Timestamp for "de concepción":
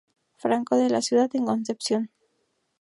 1.29-2.09